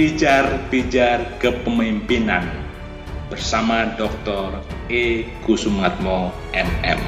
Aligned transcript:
Pijar-pijar 0.00 1.36
kepemimpinan 1.36 2.48
bersama 3.28 3.84
Dr. 4.00 4.64
E. 4.88 5.28
Kusumatmo 5.44 6.32
MM. 6.56 7.00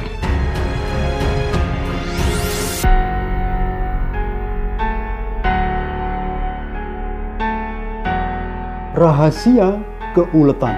Rahasia 8.92 9.80
keuletan. 10.12 10.76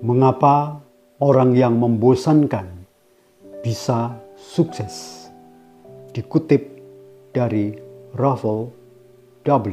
Mengapa 0.00 0.80
orang 1.20 1.52
yang 1.52 1.76
membosankan 1.76 2.81
bisa 3.62 4.18
sukses? 4.34 5.30
Dikutip 6.10 6.60
dari 7.30 7.72
Raffle 8.12 8.68
W. 9.46 9.66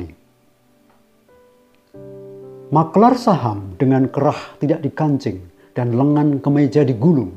Maklar 2.70 3.18
saham 3.18 3.74
dengan 3.82 4.06
kerah 4.14 4.56
tidak 4.62 4.86
dikancing 4.86 5.42
dan 5.74 5.98
lengan 5.98 6.38
kemeja 6.38 6.86
digulung 6.86 7.34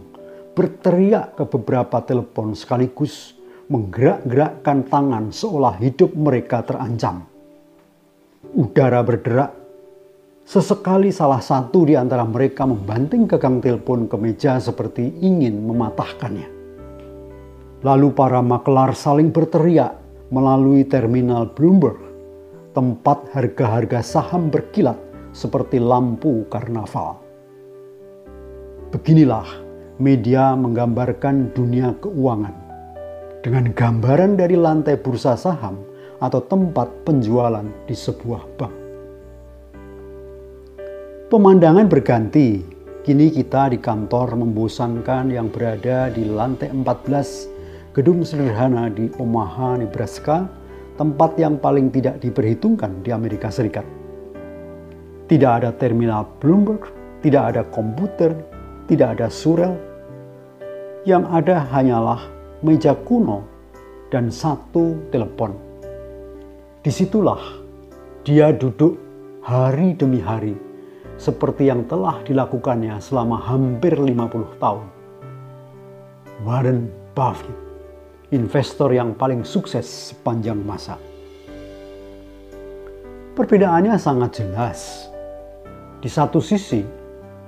berteriak 0.52 1.40
ke 1.40 1.48
beberapa 1.48 2.04
telepon 2.04 2.52
sekaligus 2.52 3.32
menggerak-gerakkan 3.72 4.84
tangan 4.92 5.32
seolah 5.32 5.80
hidup 5.80 6.12
mereka 6.12 6.60
terancam. 6.60 7.24
Udara 8.52 9.00
berderak 9.00 9.61
Sesekali 10.42 11.14
salah 11.14 11.38
satu 11.38 11.86
di 11.86 11.94
antara 11.94 12.26
mereka 12.26 12.66
membanting 12.66 13.30
gagang 13.30 13.62
telepon 13.62 14.10
ke 14.10 14.18
meja 14.18 14.58
seperti 14.58 15.22
ingin 15.22 15.62
mematahkannya. 15.62 16.48
Lalu 17.86 18.08
para 18.10 18.42
makelar 18.42 18.90
saling 18.94 19.30
berteriak 19.30 19.94
melalui 20.34 20.82
terminal 20.82 21.46
Bloomberg, 21.46 21.98
tempat 22.74 23.30
harga-harga 23.30 24.02
saham 24.02 24.50
berkilat 24.50 24.98
seperti 25.30 25.78
lampu 25.78 26.42
karnaval. 26.50 27.22
Beginilah 28.90 29.46
media 30.02 30.58
menggambarkan 30.58 31.54
dunia 31.54 31.94
keuangan 32.02 32.54
dengan 33.46 33.70
gambaran 33.70 34.34
dari 34.34 34.58
lantai 34.58 34.98
bursa 34.98 35.38
saham 35.38 35.78
atau 36.18 36.42
tempat 36.42 36.90
penjualan 37.06 37.66
di 37.86 37.94
sebuah 37.94 38.42
bank. 38.58 38.81
Pemandangan 41.32 41.88
berganti. 41.88 42.60
Kini 43.08 43.32
kita 43.32 43.72
di 43.72 43.80
kantor 43.80 44.36
membosankan 44.36 45.32
yang 45.32 45.48
berada 45.48 46.12
di 46.12 46.28
lantai 46.28 46.68
14 46.68 47.96
gedung 47.96 48.20
sederhana 48.20 48.92
di 48.92 49.08
Omaha, 49.16 49.80
Nebraska, 49.80 50.44
tempat 51.00 51.32
yang 51.40 51.56
paling 51.56 51.88
tidak 51.88 52.20
diperhitungkan 52.20 53.00
di 53.00 53.16
Amerika 53.16 53.48
Serikat. 53.48 53.88
Tidak 55.24 55.48
ada 55.48 55.72
terminal 55.72 56.28
Bloomberg, 56.36 56.92
tidak 57.24 57.56
ada 57.56 57.64
komputer, 57.64 58.36
tidak 58.92 59.16
ada 59.16 59.32
surel. 59.32 59.72
Yang 61.08 61.24
ada 61.32 61.64
hanyalah 61.72 62.20
meja 62.60 62.92
kuno 62.92 63.40
dan 64.12 64.28
satu 64.28 65.00
telepon. 65.08 65.56
Di 66.84 66.92
situlah 66.92 67.40
dia 68.20 68.52
duduk 68.52 69.00
hari 69.40 69.96
demi 69.96 70.20
hari 70.20 70.71
seperti 71.22 71.70
yang 71.70 71.86
telah 71.86 72.18
dilakukannya 72.26 72.98
selama 72.98 73.38
hampir 73.38 73.94
50 73.94 74.58
tahun. 74.58 74.86
Warren 76.42 76.90
Buffett, 77.14 77.54
investor 78.34 78.90
yang 78.90 79.14
paling 79.14 79.46
sukses 79.46 79.86
sepanjang 80.10 80.58
masa. 80.58 80.98
Perbedaannya 83.38 83.94
sangat 84.02 84.42
jelas. 84.42 85.06
Di 86.02 86.10
satu 86.10 86.42
sisi, 86.42 86.82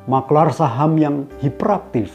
maklar 0.07 0.55
saham 0.55 0.95
yang 0.95 1.27
hiperaktif, 1.43 2.15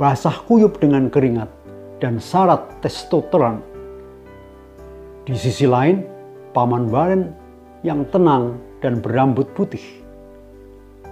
basah 0.00 0.40
kuyup 0.48 0.80
dengan 0.80 1.12
keringat, 1.12 1.52
dan 2.00 2.16
syarat 2.16 2.64
testosteron. 2.80 3.60
Di 5.28 5.36
sisi 5.36 5.68
lain, 5.68 6.08
paman 6.56 6.88
Warren 6.88 7.36
yang 7.84 8.08
tenang 8.08 8.56
dan 8.80 9.04
berambut 9.04 9.52
putih 9.52 10.05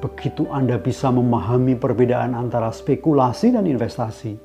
begitu 0.05 0.45
Anda 0.53 0.77
bisa 0.77 1.09
memahami 1.09 1.81
perbedaan 1.81 2.37
antara 2.37 2.69
spekulasi 2.69 3.57
dan 3.57 3.65
investasi, 3.65 4.37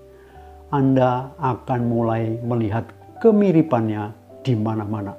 Anda 0.71 1.35
akan 1.35 1.81
mulai 1.83 2.39
melihat 2.39 2.87
kemiripannya 3.19 4.15
di 4.39 4.55
mana-mana. 4.55 5.11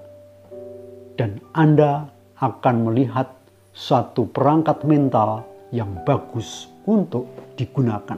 Dan 1.20 1.44
Anda 1.52 2.08
akan 2.40 2.88
melihat 2.88 3.28
satu 3.76 4.32
perangkat 4.32 4.88
mental 4.88 5.44
yang 5.76 6.00
bagus 6.08 6.72
untuk 6.88 7.28
digunakan. 7.60 8.16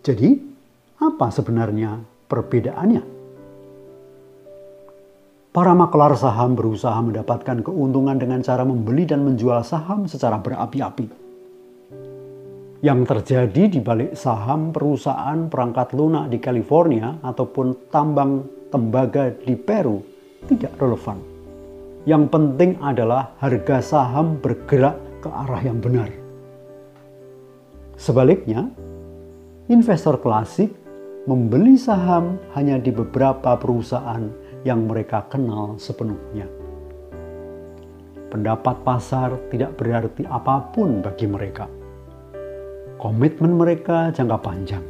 Jadi, 0.00 0.28
apa 0.96 1.28
sebenarnya 1.28 2.00
perbedaannya? 2.24 3.13
Para 5.54 5.70
maklar 5.70 6.18
saham 6.18 6.58
berusaha 6.58 6.98
mendapatkan 6.98 7.62
keuntungan 7.62 8.18
dengan 8.18 8.42
cara 8.42 8.66
membeli 8.66 9.06
dan 9.06 9.22
menjual 9.22 9.62
saham 9.62 10.10
secara 10.10 10.42
berapi-api. 10.42 11.06
Yang 12.82 13.00
terjadi 13.06 13.62
di 13.70 13.78
balik 13.78 14.18
saham 14.18 14.74
perusahaan 14.74 15.46
perangkat 15.46 15.94
lunak 15.94 16.26
di 16.26 16.42
California 16.42 17.22
ataupun 17.22 17.86
tambang 17.86 18.42
tembaga 18.74 19.30
di 19.30 19.54
Peru 19.54 20.02
tidak 20.50 20.74
relevan. 20.74 21.22
Yang 22.02 22.34
penting 22.34 22.74
adalah 22.82 23.38
harga 23.38 23.78
saham 23.78 24.42
bergerak 24.42 24.98
ke 25.22 25.30
arah 25.30 25.62
yang 25.62 25.78
benar. 25.78 26.10
Sebaliknya, 27.94 28.74
investor 29.70 30.18
klasik 30.18 30.74
membeli 31.30 31.78
saham 31.78 32.42
hanya 32.58 32.74
di 32.82 32.90
beberapa 32.90 33.54
perusahaan 33.54 34.42
yang 34.64 34.88
mereka 34.88 35.28
kenal 35.28 35.76
sepenuhnya. 35.76 36.48
Pendapat 38.32 38.82
pasar 38.82 39.36
tidak 39.52 39.78
berarti 39.78 40.26
apa 40.26 40.74
pun 40.74 41.04
bagi 41.04 41.30
mereka. 41.30 41.70
Komitmen 42.98 43.54
mereka 43.54 44.10
jangka 44.10 44.38
panjang. 44.42 44.84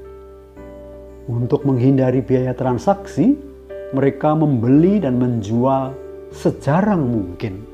Untuk 1.29 1.67
menghindari 1.69 2.25
biaya 2.25 2.57
transaksi, 2.57 3.37
mereka 3.93 4.33
membeli 4.33 5.03
dan 5.03 5.21
menjual 5.21 5.93
sejarang 6.33 7.05
mungkin. 7.05 7.67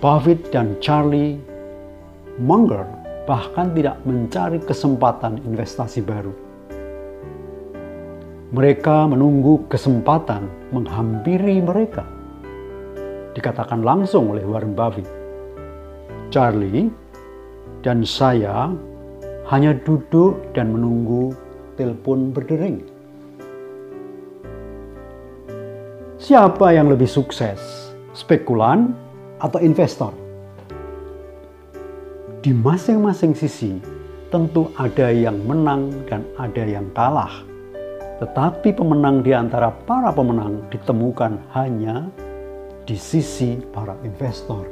Buffett 0.00 0.50
dan 0.50 0.78
Charlie 0.80 1.38
Munger 2.40 2.88
bahkan 3.28 3.70
tidak 3.76 4.02
mencari 4.02 4.58
kesempatan 4.58 5.38
investasi 5.46 6.02
baru 6.02 6.41
mereka 8.52 9.08
menunggu 9.08 9.64
kesempatan 9.72 10.44
menghampiri 10.76 11.64
mereka. 11.64 12.04
Dikatakan 13.32 13.80
langsung 13.80 14.28
oleh 14.28 14.44
Warren 14.44 14.76
Buffett. 14.76 15.08
Charlie 16.28 16.92
dan 17.80 18.04
saya 18.04 18.68
hanya 19.48 19.72
duduk 19.72 20.52
dan 20.52 20.68
menunggu 20.68 21.32
telepon 21.80 22.28
berdering. 22.28 22.84
Siapa 26.20 26.76
yang 26.76 26.92
lebih 26.92 27.08
sukses? 27.08 27.88
Spekulan 28.12 28.92
atau 29.40 29.64
investor? 29.64 30.12
Di 32.44 32.52
masing-masing 32.52 33.32
sisi 33.32 33.80
tentu 34.28 34.68
ada 34.76 35.08
yang 35.08 35.40
menang 35.48 35.88
dan 36.04 36.20
ada 36.36 36.68
yang 36.68 36.84
kalah 36.92 37.51
tetapi 38.22 38.70
pemenang 38.70 39.26
di 39.26 39.34
antara 39.34 39.74
para 39.82 40.14
pemenang 40.14 40.62
ditemukan 40.70 41.42
hanya 41.58 42.06
di 42.86 42.94
sisi 42.94 43.58
para 43.74 43.98
investor. 44.06 44.62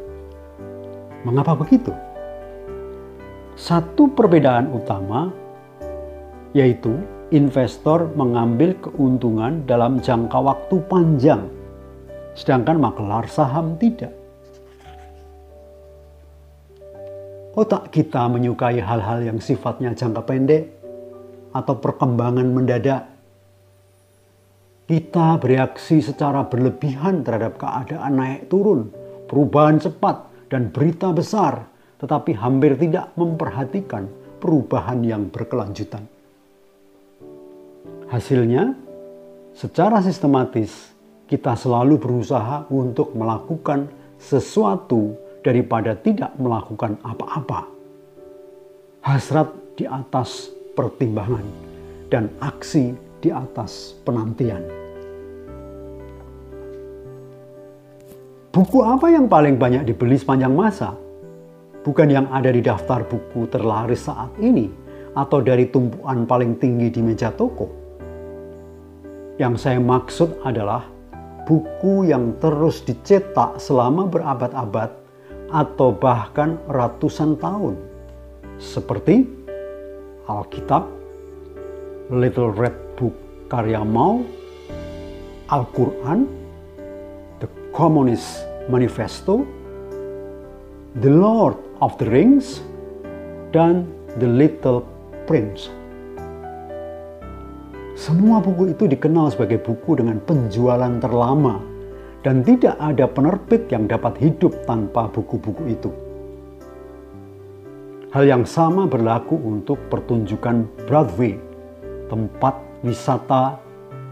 Mengapa 1.27 1.59
begitu? 1.59 1.91
Satu 3.59 4.07
perbedaan 4.15 4.71
utama 4.71 5.35
yaitu 6.55 6.95
investor 7.35 8.07
mengambil 8.15 8.71
keuntungan 8.79 9.67
dalam 9.67 9.99
jangka 9.99 10.39
waktu 10.39 10.79
panjang, 10.87 11.51
sedangkan 12.39 12.79
makelar 12.79 13.27
saham 13.27 13.75
tidak. 13.83 14.15
Otak 17.59 17.91
kita 17.91 18.31
menyukai 18.31 18.79
hal-hal 18.79 19.27
yang 19.27 19.43
sifatnya 19.43 19.91
jangka 19.91 20.23
pendek 20.23 20.71
atau 21.51 21.75
perkembangan 21.83 22.47
mendadak 22.47 23.10
kita 24.91 25.39
bereaksi 25.39 26.03
secara 26.03 26.43
berlebihan 26.51 27.23
terhadap 27.23 27.63
keadaan 27.63 28.19
naik 28.19 28.51
turun, 28.51 28.91
perubahan 29.31 29.79
cepat, 29.79 30.27
dan 30.51 30.75
berita 30.75 31.15
besar, 31.15 31.63
tetapi 32.03 32.35
hampir 32.35 32.75
tidak 32.75 33.15
memperhatikan 33.15 34.11
perubahan 34.43 34.99
yang 35.07 35.31
berkelanjutan. 35.31 36.03
Hasilnya, 38.11 38.75
secara 39.55 40.03
sistematis 40.03 40.91
kita 41.31 41.55
selalu 41.55 41.95
berusaha 41.95 42.67
untuk 42.75 43.15
melakukan 43.15 43.87
sesuatu 44.19 45.15
daripada 45.47 45.95
tidak 45.95 46.35
melakukan 46.35 46.99
apa-apa. 47.07 47.71
Hasrat 49.07 49.55
di 49.79 49.87
atas 49.87 50.51
pertimbangan 50.75 51.47
dan 52.11 52.27
aksi 52.43 53.10
di 53.21 53.29
atas 53.29 53.95
penantian. 54.03 54.65
Buku 58.51 58.83
apa 58.83 59.07
yang 59.15 59.31
paling 59.31 59.61
banyak 59.61 59.87
dibeli 59.87 60.19
sepanjang 60.19 60.51
masa? 60.51 60.99
Bukan 61.87 62.09
yang 62.11 62.27
ada 62.35 62.51
di 62.51 62.59
daftar 62.59 63.07
buku 63.07 63.47
terlaris 63.47 64.11
saat 64.11 64.35
ini 64.43 64.67
atau 65.15 65.39
dari 65.39 65.71
tumpuan 65.71 66.27
paling 66.27 66.59
tinggi 66.59 66.91
di 66.91 67.01
meja 67.01 67.31
toko. 67.31 67.71
Yang 69.39 69.55
saya 69.65 69.79
maksud 69.79 70.43
adalah 70.43 70.85
buku 71.47 72.11
yang 72.11 72.37
terus 72.43 72.83
dicetak 72.83 73.63
selama 73.63 74.11
berabad-abad 74.11 74.99
atau 75.55 75.95
bahkan 75.95 76.59
ratusan 76.67 77.39
tahun. 77.39 77.79
Seperti 78.61 79.25
Alkitab, 80.29 80.85
Little 82.13 82.53
Red 82.53 82.90
Book 83.01 83.17
karya 83.49 83.81
Mao, 83.81 84.21
Al-Quran, 85.49 86.29
The 87.41 87.49
Communist 87.73 88.45
Manifesto, 88.69 89.49
The 91.01 91.09
Lord 91.09 91.57
of 91.81 91.97
the 91.97 92.05
Rings, 92.05 92.61
dan 93.57 93.89
The 94.21 94.29
Little 94.29 94.85
Prince. 95.25 95.73
Semua 97.97 98.45
buku 98.45 98.77
itu 98.77 98.85
dikenal 98.85 99.33
sebagai 99.33 99.61
buku 99.61 99.97
dengan 99.97 100.21
penjualan 100.21 101.01
terlama 101.01 101.61
dan 102.21 102.45
tidak 102.45 102.77
ada 102.81 103.09
penerbit 103.09 103.69
yang 103.73 103.89
dapat 103.89 104.17
hidup 104.21 104.53
tanpa 104.69 105.09
buku-buku 105.09 105.65
itu. 105.73 105.91
Hal 108.13 108.27
yang 108.27 108.45
sama 108.45 108.91
berlaku 108.91 109.39
untuk 109.39 109.79
pertunjukan 109.87 110.67
Broadway, 110.89 111.39
tempat 112.11 112.70
wisata, 112.85 113.61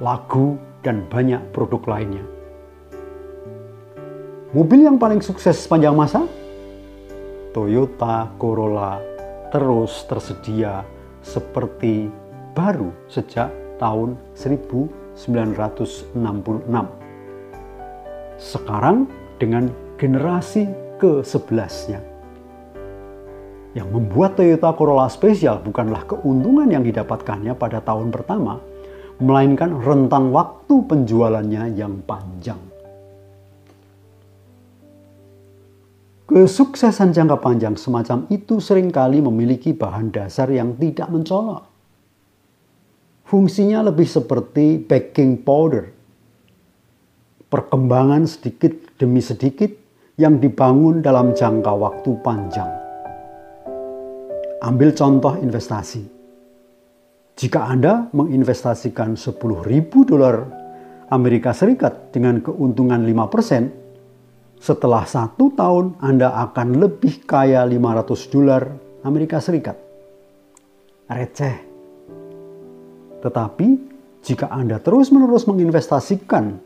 lagu, 0.00 0.58
dan 0.84 1.04
banyak 1.10 1.40
produk 1.52 1.82
lainnya. 1.88 2.24
Mobil 4.56 4.88
yang 4.88 4.96
paling 4.96 5.20
sukses 5.20 5.60
sepanjang 5.60 5.92
masa? 5.92 6.24
Toyota 7.52 8.32
Corolla 8.40 8.96
terus 9.52 10.04
tersedia 10.08 10.84
seperti 11.24 12.08
baru 12.56 12.92
sejak 13.08 13.52
tahun 13.76 14.16
1966. 14.36 16.14
Sekarang 18.38 19.10
dengan 19.36 19.68
generasi 19.98 20.70
ke-11-nya. 21.02 22.17
Yang 23.76 23.88
membuat 23.92 24.40
Toyota 24.40 24.72
Corolla 24.72 25.12
spesial 25.12 25.60
bukanlah 25.60 26.08
keuntungan 26.08 26.68
yang 26.72 26.80
didapatkannya 26.86 27.52
pada 27.52 27.84
tahun 27.84 28.08
pertama, 28.08 28.56
melainkan 29.20 29.76
rentang 29.82 30.30
waktu 30.32 30.74
penjualannya 30.88 31.76
yang 31.76 32.00
panjang. 32.06 32.58
Kesuksesan 36.28 37.16
jangka 37.16 37.40
panjang 37.40 37.74
semacam 37.80 38.28
itu 38.28 38.60
sering 38.60 38.92
kali 38.92 39.24
memiliki 39.24 39.72
bahan 39.72 40.12
dasar 40.12 40.52
yang 40.52 40.76
tidak 40.76 41.08
mencolok. 41.08 41.64
Fungsinya 43.24 43.84
lebih 43.88 44.04
seperti 44.04 44.76
baking 44.80 45.40
powder. 45.44 45.88
Perkembangan 47.48 48.28
sedikit 48.28 48.76
demi 49.00 49.24
sedikit 49.24 49.72
yang 50.20 50.36
dibangun 50.36 51.00
dalam 51.00 51.32
jangka 51.32 51.72
waktu 51.72 52.10
panjang. 52.20 52.87
Ambil 54.58 54.90
contoh 54.90 55.38
investasi. 55.38 56.02
Jika 57.38 57.70
Anda 57.70 58.10
menginvestasikan 58.10 59.14
10.000 59.14 59.38
dolar 60.02 60.50
Amerika 61.14 61.54
Serikat 61.54 62.10
dengan 62.10 62.42
keuntungan 62.42 62.98
5%, 63.06 64.58
setelah 64.58 65.06
satu 65.06 65.54
tahun 65.54 66.02
Anda 66.02 66.34
akan 66.50 66.74
lebih 66.74 67.22
kaya 67.22 67.62
500 67.62 68.34
dolar 68.34 68.66
Amerika 69.06 69.38
Serikat. 69.38 69.78
Receh. 71.06 71.56
Tetapi 73.22 73.66
jika 74.26 74.50
Anda 74.50 74.82
terus-menerus 74.82 75.46
menginvestasikan 75.46 76.58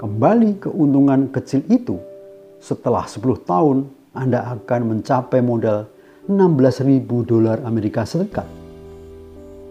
kembali 0.00 0.64
keuntungan 0.64 1.28
kecil 1.28 1.68
itu, 1.68 2.00
setelah 2.64 3.04
10 3.04 3.20
tahun 3.44 3.92
Anda 4.16 4.56
akan 4.56 4.80
mencapai 4.96 5.44
modal 5.44 5.95
16.000 6.26 7.06
dolar 7.22 7.62
Amerika 7.62 8.02
Serikat. 8.02 8.46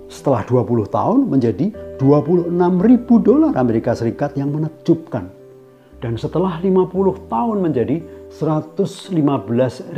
Setelah 0.07 0.48
20 0.48 0.88
tahun 0.88 1.19
menjadi 1.28 1.68
26.000 2.00 3.28
dolar 3.28 3.52
Amerika 3.60 3.92
Serikat 3.92 4.40
yang 4.40 4.56
menakjubkan 4.56 5.28
dan 6.00 6.16
setelah 6.16 6.63
50 6.63 7.28
tahun 7.28 7.57
menjadi 7.60 8.00
115 8.31 9.19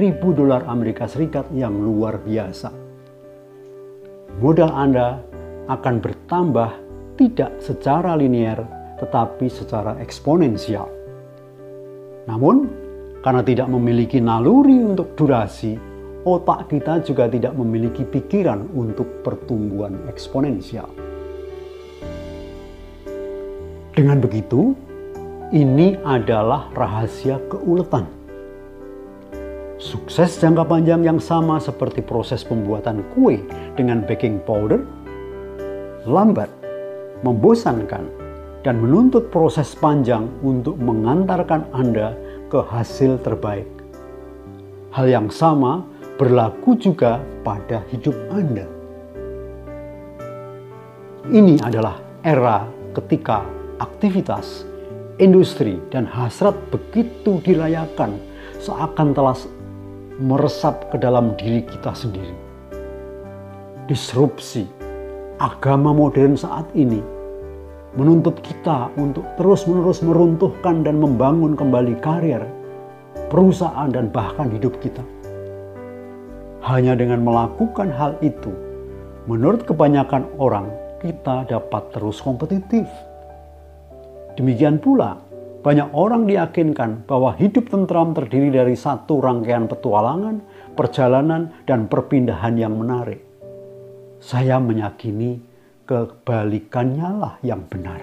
ribu 0.01 0.33
dolar 0.33 0.65
Amerika 0.65 1.05
Serikat 1.05 1.45
yang 1.53 1.77
luar 1.77 2.17
biasa. 2.25 2.73
Modal 4.41 4.73
Anda 4.73 5.21
akan 5.69 5.95
bertambah 6.01 6.69
tidak 7.21 7.61
secara 7.61 8.17
linear 8.17 8.65
tetapi 8.97 9.45
secara 9.45 10.01
eksponensial. 10.01 10.89
Namun, 12.25 12.65
karena 13.21 13.45
tidak 13.45 13.69
memiliki 13.69 14.17
naluri 14.17 14.81
untuk 14.81 15.13
durasi, 15.13 15.96
otak 16.23 16.71
kita 16.71 17.03
juga 17.05 17.27
tidak 17.29 17.53
memiliki 17.53 18.01
pikiran 18.07 18.65
untuk 18.73 19.21
pertumbuhan 19.21 19.97
eksponensial. 20.09 20.89
Dengan 23.97 24.21
begitu, 24.21 24.77
ini 25.49 25.97
adalah 26.05 26.69
rahasia 26.77 27.41
keuletan. 27.49 28.05
Sukses 29.77 30.37
jangka 30.41 30.65
panjang 30.65 31.05
yang 31.05 31.21
sama 31.21 31.61
seperti 31.61 32.01
proses 32.01 32.41
pembuatan 32.41 33.05
kue 33.13 33.41
dengan 33.77 34.01
baking 34.05 34.41
powder, 34.45 34.81
lambat, 36.05 36.49
membosankan, 37.21 38.05
dan 38.65 38.81
menuntut 38.81 39.29
proses 39.29 39.71
panjang 39.77 40.27
untuk 40.41 40.75
mengantarkan 40.81 41.65
Anda 41.71 42.17
ke 42.51 42.59
hasil 42.67 43.21
terbaik. 43.23 43.69
Hal 44.91 45.07
yang 45.07 45.29
sama 45.31 45.85
berlaku 46.17 46.73
juga 46.81 47.21
pada 47.45 47.85
hidup 47.93 48.17
Anda. 48.33 48.65
Ini 51.29 51.61
adalah 51.61 52.01
era 52.25 52.65
ketika 52.97 53.45
aktivitas 53.77 54.65
industri 55.21 55.77
dan 55.93 56.09
hasrat 56.09 56.57
begitu 56.73 57.37
dirayakan 57.45 58.17
seakan 58.57 59.13
telah 59.13 59.37
meresap 60.17 60.89
ke 60.89 60.97
dalam 60.97 61.37
diri 61.37 61.61
kita 61.61 61.93
sendiri. 61.93 62.33
Disrupsi 63.85 64.65
agama 65.37 65.93
modern 65.93 66.33
saat 66.33 66.65
ini 66.73 66.99
menuntut 67.93 68.41
kita 68.41 68.89
untuk 68.97 69.25
terus-menerus 69.37 70.01
meruntuhkan 70.01 70.81
dan 70.81 70.97
membangun 70.97 71.53
kembali 71.53 71.97
karir, 72.01 72.41
perusahaan, 73.29 73.89
dan 73.89 74.09
bahkan 74.09 74.49
hidup 74.53 74.77
kita. 74.81 75.01
Hanya 76.67 76.99
dengan 76.99 77.23
melakukan 77.23 77.87
hal 77.95 78.19
itu, 78.19 78.51
menurut 79.23 79.63
kebanyakan 79.63 80.27
orang, 80.35 80.67
kita 80.99 81.47
dapat 81.47 81.95
terus 81.95 82.19
kompetitif 82.19 82.83
Demikian 84.37 84.77
pula, 84.77 85.17
banyak 85.65 85.89
orang 85.97 86.29
diyakinkan 86.29 87.09
bahwa 87.09 87.33
hidup 87.41 87.73
tentram 87.73 88.13
terdiri 88.13 88.53
dari 88.53 88.77
satu 88.77 89.17
rangkaian 89.17 89.65
petualangan, 89.65 90.45
perjalanan, 90.77 91.49
dan 91.65 91.89
perpindahan 91.89 92.53
yang 92.53 92.77
menarik. 92.77 93.25
Saya 94.21 94.61
meyakini 94.61 95.41
kebalikannya 95.89 97.09
lah 97.17 97.33
yang 97.41 97.65
benar. 97.65 97.97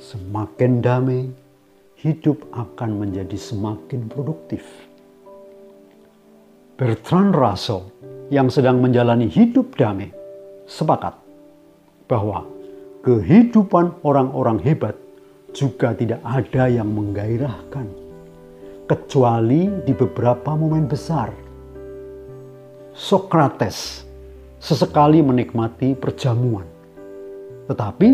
Semakin 0.00 0.80
damai, 0.80 1.28
hidup 2.00 2.40
akan 2.56 3.04
menjadi 3.04 3.36
semakin 3.36 4.08
produktif. 4.08 4.64
Bertrand 6.82 7.30
Russell 7.30 7.94
yang 8.26 8.50
sedang 8.50 8.82
menjalani 8.82 9.30
hidup 9.30 9.78
damai 9.78 10.10
sepakat 10.66 11.14
bahwa 12.10 12.42
kehidupan 13.06 14.02
orang-orang 14.02 14.58
hebat 14.66 14.98
juga 15.54 15.94
tidak 15.94 16.18
ada 16.26 16.66
yang 16.66 16.90
menggairahkan, 16.90 17.86
kecuali 18.90 19.70
di 19.86 19.94
beberapa 19.94 20.58
momen 20.58 20.90
besar. 20.90 21.30
Sokrates 22.90 24.02
sesekali 24.58 25.22
menikmati 25.22 25.94
perjamuan. 25.94 26.66
Tetapi 27.70 28.08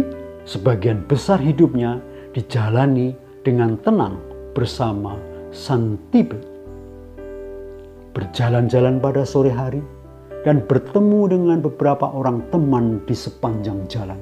sebagian 0.45 1.09
besar 1.09 1.41
hidupnya 1.41 2.05
dijalani 2.37 3.17
dengan 3.41 3.81
tenang 3.81 4.21
bersama 4.53 5.17
Santipe. 5.57 6.48
Berjalan-jalan 8.17 9.01
pada 9.03 9.23
sore 9.27 9.53
hari 9.53 9.85
dan 10.47 10.65
bertemu 10.65 11.29
dengan 11.29 11.59
beberapa 11.61 12.09
orang 12.09 12.47
teman 12.49 13.03
di 13.05 13.15
sepanjang 13.15 13.85
jalan. 13.91 14.21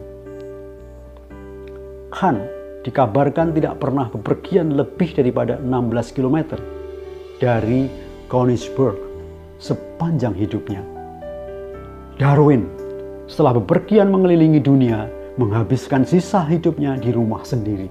Khan 2.11 2.41
dikabarkan 2.87 3.53
tidak 3.53 3.83
pernah 3.83 4.09
bepergian 4.09 4.79
lebih 4.79 5.13
daripada 5.13 5.59
16 5.61 6.17
km 6.17 6.57
dari 7.43 7.91
Königsberg 8.27 8.97
sepanjang 9.61 10.35
hidupnya. 10.35 10.81
Darwin 12.17 12.65
setelah 13.29 13.59
bepergian 13.61 14.09
mengelilingi 14.09 14.63
dunia 14.63 15.11
menghabiskan 15.37 16.07
sisa 16.07 16.41
hidupnya 16.49 16.97
di 16.97 17.13
rumah 17.13 17.45
sendiri. 17.45 17.91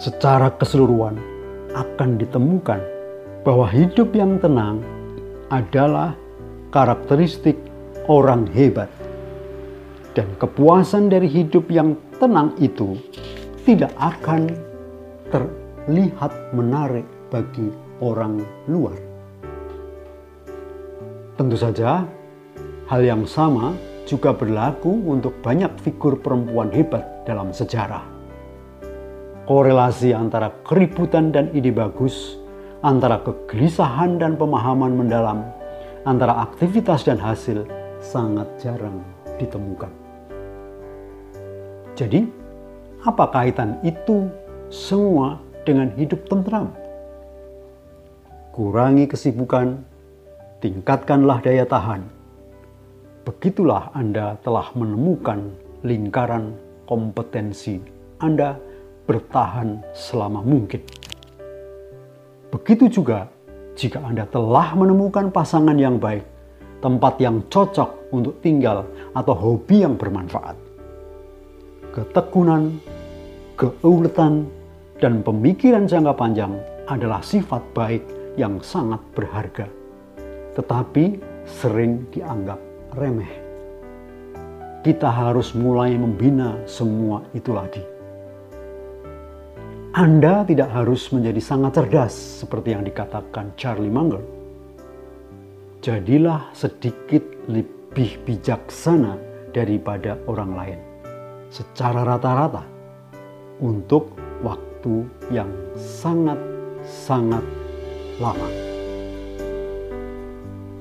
Secara 0.00 0.50
keseluruhan 0.56 1.20
akan 1.76 2.16
ditemukan 2.16 2.80
bahwa 3.42 3.66
hidup 3.66 4.14
yang 4.14 4.38
tenang 4.38 4.78
adalah 5.50 6.14
karakteristik 6.70 7.58
orang 8.06 8.46
hebat. 8.54 8.88
Dan 10.12 10.28
kepuasan 10.38 11.08
dari 11.08 11.26
hidup 11.26 11.72
yang 11.72 11.96
tenang 12.20 12.54
itu 12.60 13.00
tidak 13.64 13.90
akan 13.96 14.52
terlihat 15.32 16.32
menarik 16.52 17.06
bagi 17.32 17.72
orang 18.04 18.44
luar. 18.68 18.98
Tentu 21.40 21.56
saja, 21.56 22.04
hal 22.92 23.00
yang 23.00 23.24
sama 23.24 23.72
juga 24.04 24.36
berlaku 24.36 24.92
untuk 25.08 25.40
banyak 25.40 25.72
figur 25.80 26.20
perempuan 26.20 26.68
hebat 26.76 27.24
dalam 27.24 27.48
sejarah. 27.56 28.04
Korelasi 29.48 30.12
antara 30.12 30.52
keributan 30.60 31.32
dan 31.32 31.48
ide 31.56 31.72
bagus, 31.72 32.41
antara 32.82 33.22
kegelisahan 33.22 34.18
dan 34.18 34.34
pemahaman 34.34 34.98
mendalam, 34.98 35.46
antara 36.02 36.42
aktivitas 36.42 37.06
dan 37.06 37.16
hasil 37.16 37.62
sangat 38.02 38.50
jarang 38.58 38.98
ditemukan. 39.38 39.90
Jadi, 41.94 42.26
apa 43.06 43.30
kaitan 43.30 43.78
itu 43.86 44.26
semua 44.66 45.38
dengan 45.62 45.94
hidup 45.94 46.26
tentram? 46.26 46.74
Kurangi 48.50 49.06
kesibukan, 49.06 49.78
tingkatkanlah 50.58 51.38
daya 51.40 51.64
tahan. 51.64 52.02
Begitulah 53.22 53.94
Anda 53.94 54.34
telah 54.42 54.74
menemukan 54.74 55.54
lingkaran 55.86 56.58
kompetensi 56.90 57.78
Anda 58.18 58.58
bertahan 59.06 59.82
selama 59.94 60.42
mungkin. 60.42 61.01
Begitu 62.52 63.00
juga 63.00 63.32
jika 63.72 64.04
Anda 64.04 64.28
telah 64.28 64.76
menemukan 64.76 65.32
pasangan 65.32 65.72
yang 65.80 65.96
baik, 65.96 66.20
tempat 66.84 67.16
yang 67.16 67.40
cocok 67.48 68.12
untuk 68.12 68.36
tinggal, 68.44 68.84
atau 69.16 69.32
hobi 69.32 69.80
yang 69.80 69.96
bermanfaat. 69.96 70.52
Ketekunan, 71.96 72.76
keuletan, 73.56 74.52
dan 75.00 75.24
pemikiran 75.24 75.88
jangka 75.88 76.12
panjang 76.12 76.52
adalah 76.92 77.24
sifat 77.24 77.64
baik 77.72 78.04
yang 78.36 78.60
sangat 78.60 79.00
berharga, 79.16 79.66
tetapi 80.52 81.16
sering 81.48 82.04
dianggap 82.12 82.60
remeh. 83.00 83.32
Kita 84.84 85.08
harus 85.08 85.56
mulai 85.56 85.96
membina 85.96 86.60
semua 86.68 87.24
itu 87.32 87.54
lagi. 87.54 87.91
Anda 89.92 90.40
tidak 90.48 90.72
harus 90.72 91.12
menjadi 91.12 91.36
sangat 91.36 91.76
cerdas 91.76 92.16
seperti 92.16 92.72
yang 92.72 92.80
dikatakan 92.80 93.52
Charlie 93.60 93.92
Munger. 93.92 94.24
Jadilah 95.84 96.48
sedikit 96.56 97.20
lebih 97.44 98.16
bijaksana 98.24 99.20
daripada 99.52 100.16
orang 100.24 100.56
lain 100.56 100.80
secara 101.52 102.08
rata-rata 102.08 102.64
untuk 103.60 104.16
waktu 104.40 105.04
yang 105.28 105.52
sangat-sangat 105.76 107.44
lama. 108.16 108.48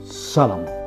Salam. 0.08 0.81